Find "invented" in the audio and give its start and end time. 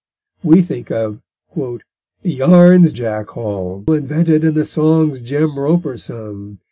3.87-4.43